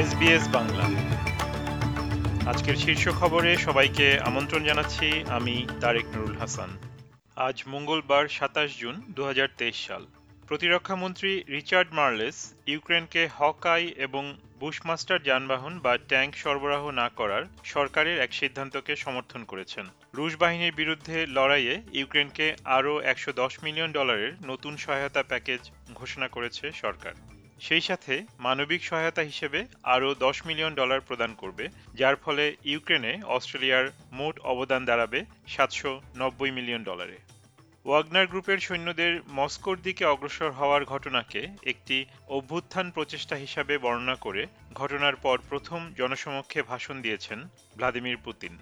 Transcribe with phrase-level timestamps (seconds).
[0.00, 0.84] SBS Bangla.
[2.50, 6.70] আজকের শীর্ষ খবরে সবাইকে আমন্ত্রণ জানাচ্ছি, আমি তারেক নুরুল হাসান।
[7.36, 10.06] আজ মঙ্গলবার সাতাশ জুন দু হাজার তেইশ সাল।
[10.46, 18.32] প্রতিরক্ষামন্ত্রী রিচার্ড মার্লেস ইউক্রেনকে হকাই এবং বুশমাস্টার যানবাহন বা ট্যাঙ্ক সরবরাহ না করার সরকারের এক
[18.32, 25.22] সিদ্ধান্তকে সমর্থন করেছেন। রুশ বাহিনীর বিরুদ্ধে লড়াইয়ে ইউক্রেনকে আরও একশো দশ মিলিয়ন ডলারের নতুন সহায়তা
[25.22, 25.60] প্যাকেজ
[25.94, 27.12] ঘোষণা করেছে সরকার।
[27.66, 29.60] সেই সাথে মানবিক সহায়তা হিসেবে
[29.94, 36.50] আরও দশ মিলিয়ন ডলার প্রদান করবে, যার ফলে ইউক্রেনে অস্ট্রেলিয়ার মোট অবদান দাঁড়াবে সাতশো নব্বই
[36.50, 37.18] মিলিয়ন ডলারে।
[37.84, 41.96] ওয়াগনার গ্রুপের সৈন্যদের মস্কোর দিকে অগ্রসর হওয়ার ঘটনাকে একটি
[42.28, 44.42] অভ্যুত্থান প্রচেষ্টা হিসাবে বর্ণনা করে
[44.74, 47.38] ঘটনার পর প্রথম জনসমক্ষে ভাষণ দিয়েছেন
[47.76, 48.52] ভ্লাদিমির পুতিন।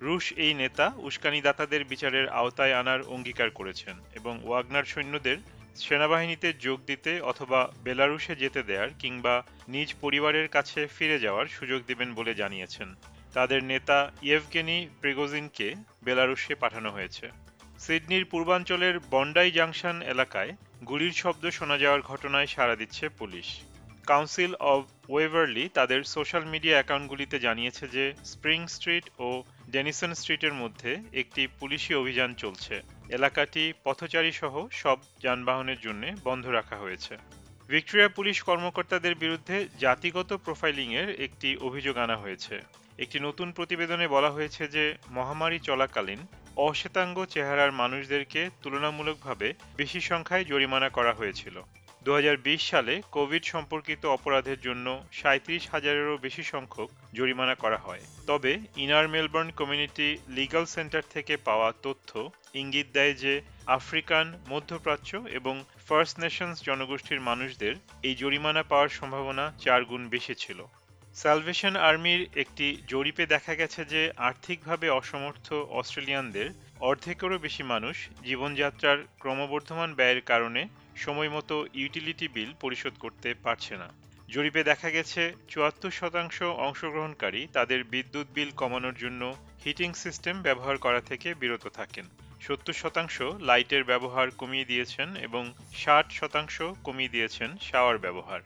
[0.00, 5.38] রুশ এই নেতা উস্কানিদাতাদের বিচারের আওতায় আনার অঙ্গীকার করেছেন এবং ওয়াগনার সৈন্যদের
[5.80, 9.34] সেনাবাহিনীতে যোগ দিতে অথবা বেলারুশে যেতে দেয়ার কিংবা
[9.68, 12.88] নিজ পরিবারের কাছে ফিরে যাওয়ার সুযোগ দিবেন বলে জানিয়েছেন।
[13.34, 17.26] তাদের নেতা ইয়েভগেনি প্রিগোজিনকে বেলারুশে পাঠানো হয়েছে।
[17.78, 23.60] সিডনির পূর্বাঞ্চলের বন্ডাই জাংশন এলাকায় গুলির শব্দ শোনা যাওয়ার ঘটনায় সাড়া দিচ্ছে পুলিশ।
[24.06, 30.96] কাউন্সিল অব ওয়েভারলি তাদের সোশ্যাল মিডিয়া অ্যাকাউন্টগুলিতে জানিয়েছে যে, স্প্রিং স্ট্রিট ও ডেনিসন স্ট্রিটের মধ্যে
[31.12, 37.16] একটি পুলিশি অভিযান চলছে। এলাকাটি পথচারী সহ সব যানবাহনের জন্য বন্ধ রাখা হয়েছে।
[37.68, 42.60] ভিক্টোরিয়া পুলিশ কর্মকর্তাদের বিরুদ্ধে জাতিগত প্রোফাইলিংয়ের একটি অভিযোগ আনা হয়েছে।
[42.98, 46.18] একটি নতুন প্রতিবেদনে বলা হয়েছে যে, মহামারী চলাকালীন
[46.56, 51.62] অশ্বেতাঙ্গ চেহারার মানুষদেরকে তুলনামূলকভাবে বেশি সংখ্যায় জরিমানা করা হয়েছিল।
[52.04, 58.02] দু হাজার বিশ সালে কোভিড সম্পর্কিত অপরাধের জন্য সাঁত্রিশ হাজারেরও বেশি সংখ্যক জরিমানা করা হয়।
[58.26, 62.10] তবে Inner Melbourne Community Legal Centre থেকে পাওয়া তথ্য
[62.54, 63.34] ইঙ্গিত দেয় যে
[63.66, 65.54] আফ্রিকান, মধ্যপ্রাচ্য এবং
[65.88, 70.58] ফার্স্ট নেশনস জনগোষ্ঠীর মানুষদের এই জরিমানা পাওয়ার সম্ভাবনা চার গুণ বেশি ছিল।
[71.16, 76.48] স্যালভেশন আর্মির একটি জরিপে দেখা গেছে যে আর্থিকভাবে অসমর্থ অস্ট্রেলিয়ানদের
[76.80, 80.62] অর্ধেকেরও বেশি মানুষ জীবনযাত্রার ক্রমবর্ধমান ব্যয়ের কারণে
[81.06, 83.88] সময়মতো ইউটিলিটি বিল পরিশোধ করতে পারছে না।
[84.28, 89.22] জরিপে দেখা গেছে, চুয়াত্তর শতাংশ অংশগ্রহণকারী তাদের বিদ্যুৎ বিল কমানোর জন্য
[89.64, 92.06] হিটিং সিস্টেম ব্যবহার করা থেকে বিরত থাকেন।
[92.40, 93.16] সত্তর শতাংশ
[93.48, 95.42] লাইটের ব্যবহার কমিয়ে দিয়েছেন এবং
[95.76, 98.40] ষাট শতাংশ কমিয়ে দিয়েছেন শাওয়ার ব্যবহার।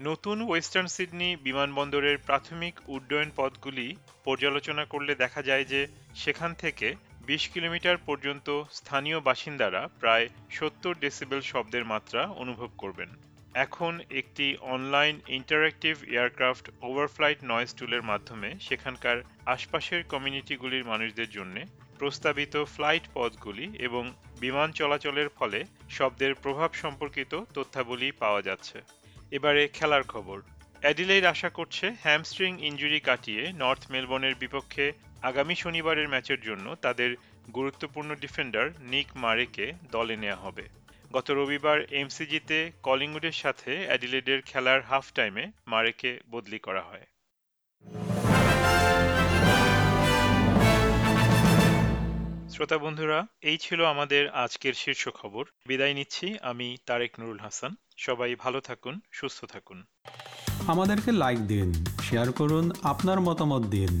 [0.00, 3.86] নতুন ওয়েস্টার্ন সিডনি বিমানবন্দরের প্রাথমিক উড্ডয়ন পথগুলি
[4.24, 5.80] পর্যালোচনা করলে দেখা যায় যে
[6.14, 6.88] সেখান থেকে
[7.26, 13.10] বিশ কিলোমিটার পর্যন্ত স্থানীয় বাসিন্দারা প্রায় সত্তর ডেসিবেল শব্দের মাত্রা অনুভব করবেন।
[13.54, 19.16] এখন একটি online interactive aircraft overflight noise টুলের মাধ্যমে সেখানকার
[19.46, 21.56] আশপাশের কমিউনিটিগুলির মানুষদের জন্য
[21.98, 28.78] প্রস্তাবিত ফ্লাইট পথগুলি এবং বিমান চলাচলের ফলে শব্দের প্রভাব সম্পর্কিত তথ্যাবলী পাওয়া যাচ্ছে।
[29.30, 30.38] এবারে খেলার খবর।
[30.80, 37.16] অ্যাডিলেইড আশা করছে হ্যামস্ট্রিং ইঞ্জুরি কাটিয়ে নর্থ মেলবোর্নের বিপক্ষে আগামী শনিবারের ম্যাচের জন্য তাদের
[37.54, 40.68] গুরুত্বপূর্ণ ডিফেন্ডার নিক মারেকে দলে নেওয়া হবে।
[41.12, 47.06] গত রবিবার এমসিজিতে কলিংউডের সাথে অ্যাডিলেডের খেলার হাফ টাইমে মারেকে বদলি করা হয়।
[52.48, 58.34] শ্রোতা বন্ধুরা, এই ছিল আমাদের আজকের শীর্ষ খবর। বিদায় নিচ্ছি, আমি তারেক নুরুল হাসান। সবাই
[58.34, 59.84] ভালো থাকুন, সুস্থ থাকুন।
[60.66, 61.68] আমাদেরকে লাইক দিন
[62.02, 64.00] শেয়ার করুন, আপনার মতামত দিন।